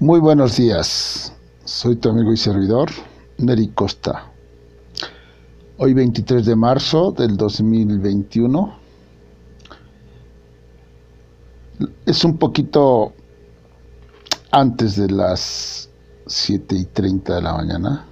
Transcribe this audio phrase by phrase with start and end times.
[0.00, 1.32] Muy buenos días,
[1.64, 2.90] soy tu amigo y servidor,
[3.38, 4.32] Neri Costa.
[5.78, 8.76] Hoy 23 de marzo del 2021.
[12.06, 13.12] Es un poquito
[14.50, 15.88] antes de las
[16.26, 18.04] 7 y 30 de la mañana.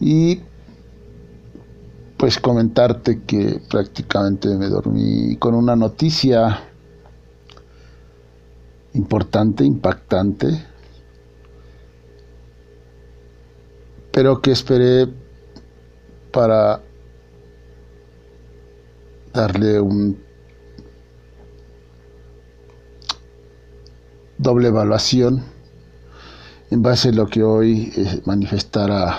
[0.00, 0.40] Y
[2.16, 6.71] pues comentarte que prácticamente me dormí con una noticia
[8.94, 10.64] importante, impactante,
[14.12, 15.08] pero que esperé
[16.30, 16.80] para
[19.32, 20.18] darle un
[24.38, 25.42] doble evaluación
[26.70, 29.16] en base a lo que hoy eh, manifestara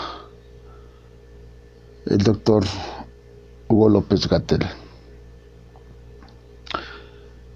[2.06, 2.64] el doctor
[3.70, 4.66] Hugo López Gatel.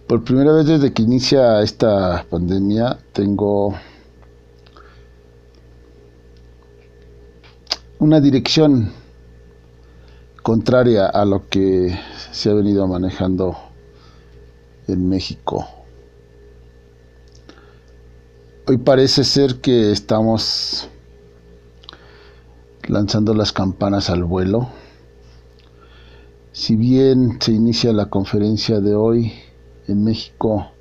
[0.07, 3.75] Por primera vez desde que inicia esta pandemia tengo
[7.99, 8.89] una dirección
[10.41, 11.93] contraria a lo que
[12.31, 13.57] se ha venido manejando
[14.87, 15.67] en México.
[18.65, 20.87] Hoy parece ser que estamos
[22.87, 24.69] lanzando las campanas al vuelo.
[26.53, 29.33] Si bien se inicia la conferencia de hoy
[29.87, 30.71] en México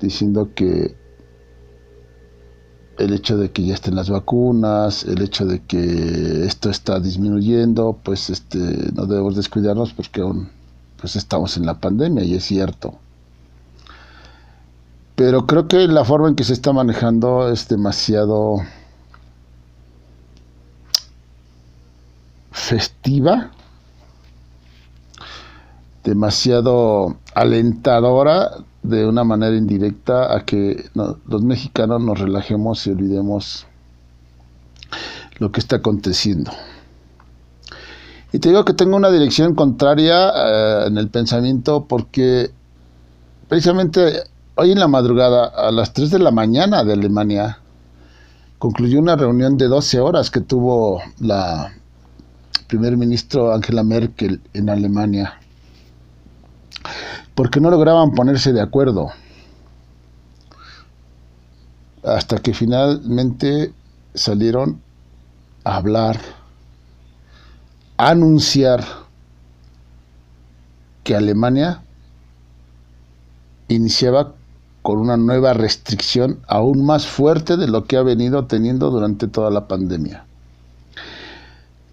[0.00, 0.96] diciendo que
[2.98, 7.98] el hecho de que ya estén las vacunas, el hecho de que esto está disminuyendo,
[8.02, 8.58] pues este
[8.92, 10.50] no debemos descuidarnos porque aún
[11.00, 12.94] pues estamos en la pandemia y es cierto.
[15.16, 18.58] Pero creo que la forma en que se está manejando es demasiado
[22.50, 23.50] festiva
[26.04, 28.50] demasiado alentadora
[28.82, 33.66] de una manera indirecta a que los mexicanos nos relajemos y olvidemos
[35.38, 36.50] lo que está aconteciendo.
[38.32, 42.50] Y te digo que tengo una dirección contraria eh, en el pensamiento porque
[43.48, 47.58] precisamente hoy en la madrugada, a las 3 de la mañana de Alemania,
[48.58, 51.72] concluyó una reunión de 12 horas que tuvo la
[52.68, 55.41] primer ministro Angela Merkel en Alemania
[57.34, 59.10] porque no lograban ponerse de acuerdo.
[62.02, 63.72] Hasta que finalmente
[64.14, 64.80] salieron
[65.64, 66.18] a hablar,
[67.96, 68.84] a anunciar
[71.04, 71.82] que Alemania
[73.68, 74.34] iniciaba
[74.82, 79.50] con una nueva restricción aún más fuerte de lo que ha venido teniendo durante toda
[79.50, 80.26] la pandemia.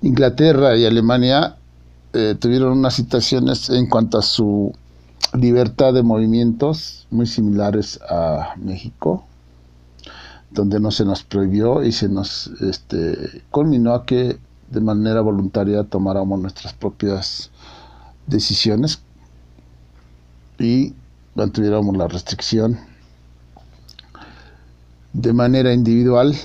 [0.01, 1.57] Inglaterra y Alemania
[2.14, 4.74] eh, tuvieron unas situaciones en cuanto a su
[5.34, 9.25] libertad de movimientos muy similares a México,
[10.50, 14.40] donde no se nos prohibió y se nos este, culminó a que
[14.72, 17.52] de manera voluntaria tomáramos nuestras propias
[18.26, 19.02] decisiones
[20.58, 20.94] y
[21.36, 22.80] mantuviéramos la restricción
[25.14, 26.36] de manera individual,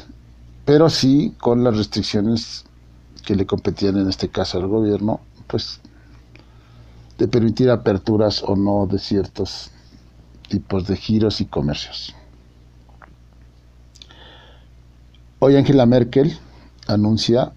[0.64, 2.64] pero sí con las restricciones
[3.24, 5.80] que le competían en este caso al gobierno, pues
[7.18, 9.70] de permitir aperturas o no de ciertos
[10.48, 12.14] tipos de giros y comercios.
[15.38, 16.38] Hoy Angela Merkel
[16.86, 17.52] anuncia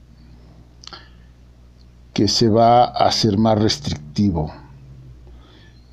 [2.14, 4.52] que se va a hacer más restrictivo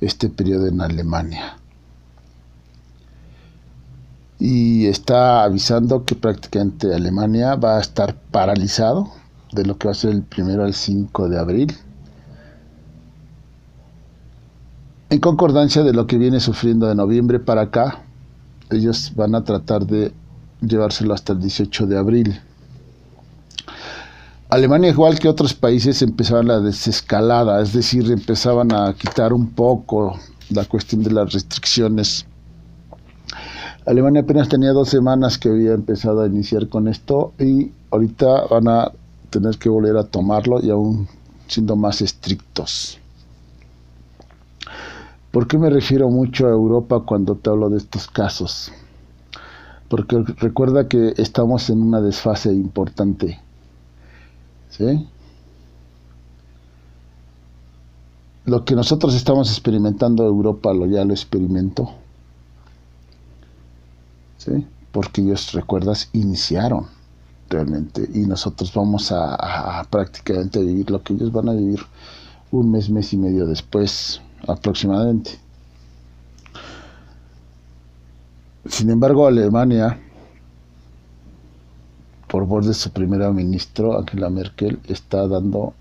[0.01, 1.57] este periodo en Alemania.
[4.39, 9.11] Y está avisando que prácticamente Alemania va a estar paralizado
[9.55, 11.75] de lo que va a ser el primero al 5 de abril
[15.15, 18.01] En concordancia de lo que viene sufriendo de noviembre para acá,
[18.71, 20.11] ellos van a tratar de
[20.61, 22.41] llevárselo hasta el 18 de abril.
[24.49, 30.19] Alemania, igual que otros países, empezaban la desescalada, es decir, empezaban a quitar un poco
[30.49, 32.25] la cuestión de las restricciones.
[33.85, 38.67] Alemania apenas tenía dos semanas que había empezado a iniciar con esto y ahorita van
[38.67, 38.91] a
[39.29, 41.07] tener que volver a tomarlo y aún
[41.47, 42.99] siendo más estrictos.
[45.31, 48.71] ¿Por qué me refiero mucho a Europa cuando te hablo de estos casos?
[49.89, 53.39] Porque recuerda que estamos en una desfase importante.
[54.69, 55.07] ¿Sí?
[58.45, 61.91] Lo que nosotros estamos experimentando Europa lo ya lo experimentó.
[64.37, 64.65] ¿Sí?
[64.91, 66.94] Porque ellos, recuerdas, iniciaron
[67.49, 71.79] realmente y nosotros vamos a, a prácticamente vivir lo que ellos van a vivir
[72.51, 75.31] un mes, mes y medio después aproximadamente.
[78.67, 79.99] Sin embargo, Alemania,
[82.27, 85.73] por voz de su primer ministro, Angela Merkel, está dando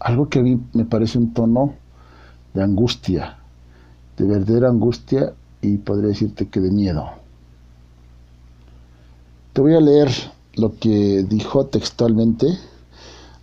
[0.00, 1.74] algo que a mí me parece un tono
[2.54, 3.38] de angustia,
[4.16, 7.10] de verdadera angustia y podría decirte que de miedo.
[9.52, 10.08] Te voy a leer
[10.56, 12.46] lo que dijo textualmente,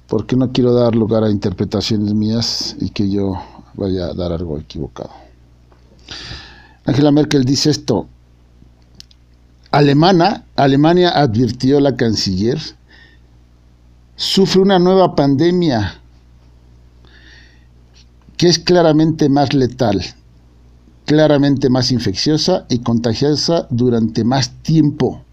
[0.08, 3.34] porque no quiero dar lugar a interpretaciones mías y que yo
[3.76, 5.12] vaya a dar algo equivocado.
[6.86, 8.08] Angela Merkel dice esto.
[9.72, 12.60] Alemana, Alemania advirtió la canciller,
[14.16, 16.00] sufre una nueva pandemia
[18.38, 20.04] que es claramente más letal,
[21.06, 25.24] claramente más infecciosa y contagiosa durante más tiempo.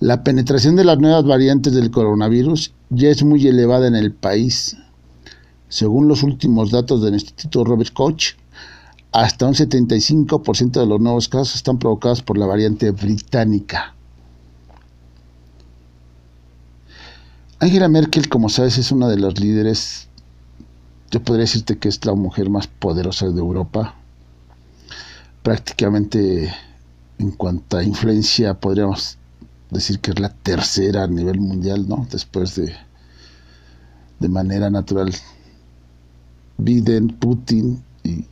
[0.00, 4.76] La penetración de las nuevas variantes del coronavirus ya es muy elevada en el país.
[5.68, 8.36] Según los últimos datos del Instituto Robert Koch,
[9.10, 13.96] hasta un 75% de los nuevos casos están provocados por la variante británica.
[17.58, 20.06] Angela Merkel, como sabes, es una de los líderes,
[21.10, 23.96] yo podría decirte que es la mujer más poderosa de Europa.
[25.42, 26.54] Prácticamente
[27.18, 29.17] en cuanto a influencia podríamos
[29.70, 32.06] decir que es la tercera a nivel mundial, ¿no?
[32.10, 32.74] Después de,
[34.18, 35.14] de manera natural,
[36.56, 38.24] Biden, Putin y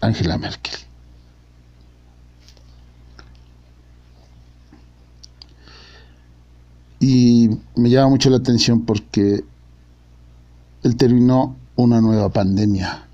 [0.00, 0.74] Angela Merkel.
[6.98, 9.42] Y me llama mucho la atención porque
[10.82, 13.06] él terminó una nueva pandemia.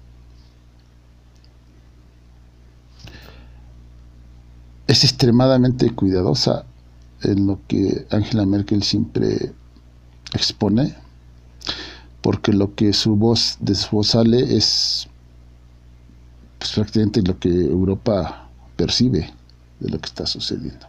[4.89, 6.65] Es extremadamente cuidadosa
[7.23, 9.53] en lo que Angela Merkel siempre
[10.35, 10.95] expone,
[12.21, 15.09] porque lo que su voz de su voz sale es
[16.59, 19.33] pues, prácticamente lo que Europa percibe
[19.81, 20.87] de lo que está sucediendo.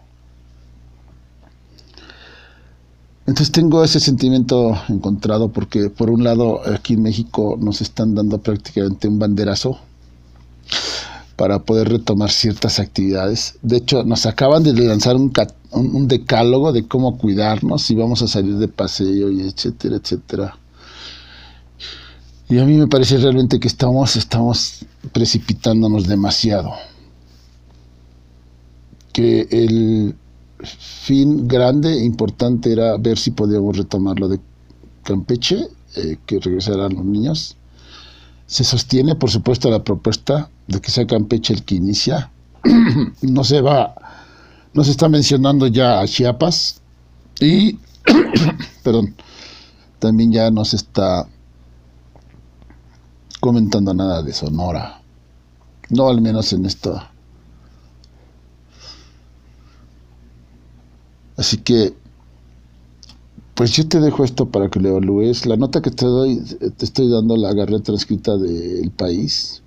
[3.26, 8.38] Entonces tengo ese sentimiento encontrado porque por un lado aquí en México nos están dando
[8.38, 9.80] prácticamente un banderazo
[11.36, 13.60] para poder retomar ciertas actividades.
[13.62, 15.32] De hecho, nos acaban de lanzar un,
[15.72, 20.58] un, decálogo de cómo cuidarnos, si vamos a salir de paseo y etcétera, etcétera.
[22.50, 26.72] Y a mí me parece realmente que estamos, estamos precipitándonos demasiado.
[29.12, 30.16] Que el
[30.64, 34.40] fin grande e importante era ver si podíamos retomar lo de
[35.04, 37.58] Campeche, eh, que regresaran los niños.
[38.46, 42.32] Se sostiene, por supuesto, la propuesta de que sea Campeche el que inicia.
[43.22, 43.94] no se va,
[44.78, 46.82] no se está mencionando ya a Chiapas
[47.40, 47.80] y,
[48.84, 49.16] perdón,
[49.98, 51.28] también ya no se está
[53.40, 55.02] comentando nada de Sonora.
[55.90, 57.02] No al menos en esto.
[61.38, 61.96] Así que,
[63.56, 65.48] pues yo te dejo esto para que lo evalúes.
[65.48, 66.40] La nota que te doy,
[66.78, 69.64] te estoy dando, la agarré transcrita del país.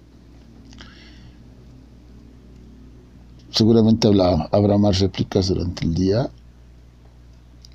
[3.51, 6.31] Seguramente habrá, más réplicas durante el día.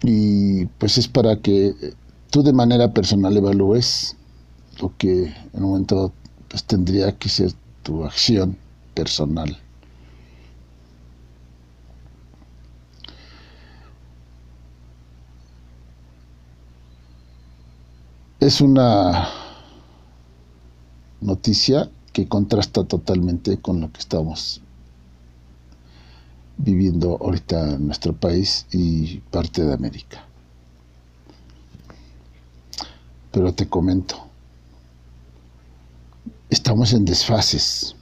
[0.03, 1.73] Y pues es para que
[2.29, 4.15] tú de manera personal evalúes
[4.79, 6.11] lo que en un momento
[6.49, 8.57] pues, tendría que ser tu acción
[8.93, 9.57] personal.
[18.39, 19.27] Es una
[21.19, 24.61] noticia que contrasta totalmente con lo que estamos
[26.57, 30.25] viviendo ahorita en nuestro país y parte de América.
[33.31, 34.27] Pero te comento,
[36.49, 37.95] estamos en desfases.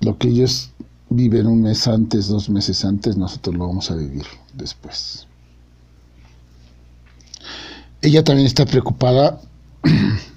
[0.00, 0.70] Lo que ellos
[1.10, 5.28] viven un mes antes, dos meses antes, nosotros lo vamos a vivir después.
[8.00, 9.40] Ella también está preocupada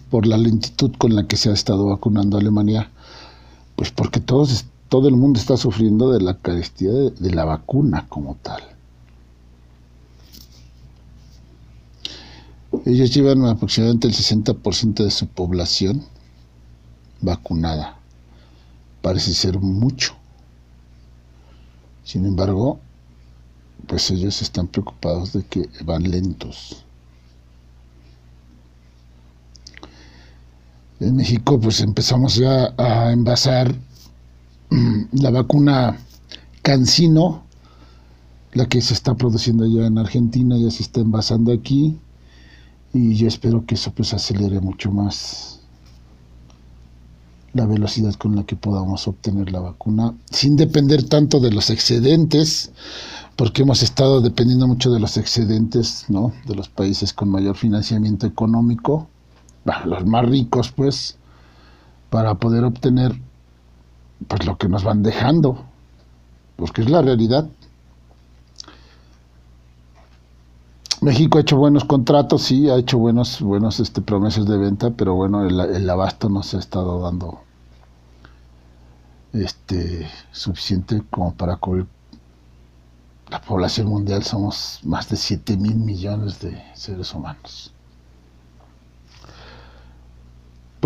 [0.09, 2.91] por la lentitud con la que se ha estado vacunando Alemania,
[3.75, 8.35] pues porque todos, todo el mundo está sufriendo de la carestía de, la vacuna como
[8.35, 8.63] tal.
[12.85, 16.03] Ellos llevan aproximadamente el 60% de su población
[17.21, 17.97] vacunada.
[19.01, 20.13] Parece ser mucho.
[22.03, 22.79] Sin embargo,
[23.87, 26.85] pues ellos están preocupados de que van lentos.
[30.99, 33.75] En México pues empezamos ya a envasar
[34.69, 35.97] mm, la vacuna
[36.61, 37.43] Cancino,
[38.53, 41.97] la que se está produciendo ya en Argentina, ya se está envasando aquí
[42.93, 45.59] y yo espero que eso pues acelere mucho más
[47.55, 52.71] la velocidad con la que podamos obtener la vacuna, sin depender tanto de los excedentes,
[53.37, 56.33] porque hemos estado dependiendo mucho de los excedentes, ¿no?
[56.45, 59.07] De los países con mayor financiamiento económico,
[59.85, 61.17] los más ricos, pues,
[62.09, 63.19] para poder obtener,
[64.27, 65.65] pues, lo que nos van dejando,
[66.55, 67.47] porque es la realidad.
[71.01, 75.13] México ha hecho buenos contratos, sí, ha hecho buenos, buenos este, promesas de venta, pero
[75.13, 77.41] bueno, el, el abasto no se ha estado dando
[79.35, 81.87] este, suficiente como para cubrir
[83.29, 84.23] la población mundial.
[84.23, 87.74] Somos más de 7 mil millones de seres humanos.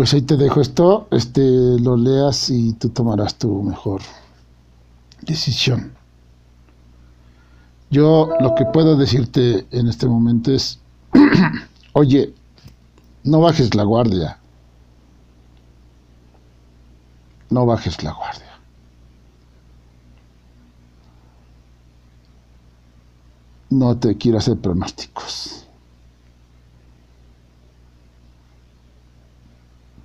[0.00, 1.42] Pues ahí te dejo esto, este,
[1.78, 4.00] lo leas y tú tomarás tu mejor
[5.20, 5.92] decisión.
[7.90, 10.80] Yo lo que puedo decirte en este momento es,
[11.92, 12.32] oye,
[13.24, 14.38] no bajes la guardia.
[17.50, 18.58] No bajes la guardia.
[23.68, 25.66] No te quiero hacer pronósticos.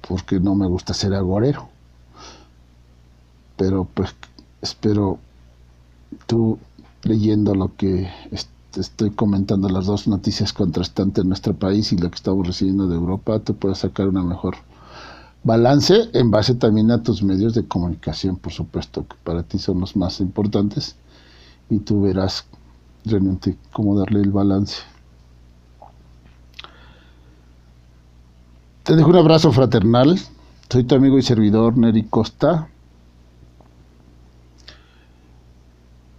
[0.08, 1.70] Porque no me gusta ser agorero.
[3.58, 4.16] Pero pues
[4.62, 5.20] espero
[6.28, 6.60] tú
[7.04, 8.10] leyendo lo que
[8.76, 12.96] estoy comentando, las dos noticias contrastantes en nuestro país y lo que estamos recibiendo de
[12.96, 14.56] Europa, te puedes sacar una mejor
[15.44, 19.80] balance en base también a tus medios de comunicación, por supuesto, que para ti son
[19.80, 20.96] los más importantes
[21.70, 22.46] y tú verás
[23.06, 24.78] realmente cómo darle el balance.
[28.86, 30.20] Te dejo un abrazo fraternal.
[30.70, 32.70] Soy tu amigo y servidor Neri Costa.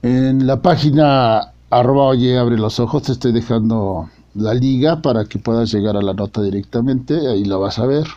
[0.03, 5.39] En la página arroba oye abre los ojos te estoy dejando la liga para que
[5.39, 8.09] puedas llegar a la nota directamente, ahí la vas a ver.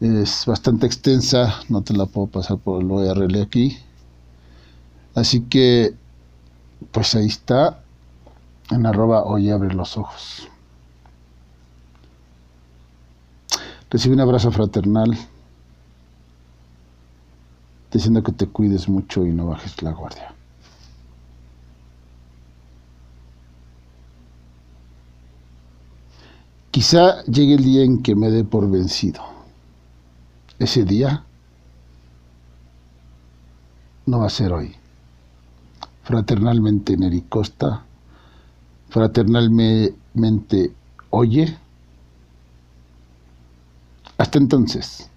[0.00, 3.76] Es bastante extensa, no te la puedo pasar por el URL aquí.
[5.14, 5.94] Así que,
[6.90, 7.80] pues ahí está,
[8.70, 10.48] en arroba oye abre los ojos.
[13.90, 15.16] Recibe un abrazo fraternal
[17.90, 20.34] diciendo que te cuides mucho y no bajes la guardia.
[26.70, 29.22] Quizá llegue el día en que me dé por vencido.
[30.58, 31.24] Ese día
[34.04, 34.74] no va a ser hoy.
[36.04, 37.84] Fraternalmente Neri Costa,
[38.90, 40.72] fraternalmente
[41.10, 41.56] oye.
[44.18, 45.07] Hasta entonces.